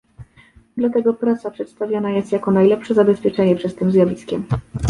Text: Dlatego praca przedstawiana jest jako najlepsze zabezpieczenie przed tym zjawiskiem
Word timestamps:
Dlatego 0.77 1.13
praca 1.13 1.51
przedstawiana 1.51 2.09
jest 2.11 2.31
jako 2.31 2.51
najlepsze 2.51 2.93
zabezpieczenie 2.93 3.55
przed 3.55 3.75
tym 3.79 3.91
zjawiskiem 3.91 4.45